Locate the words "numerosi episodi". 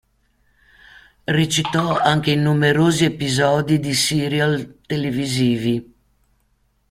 2.41-3.79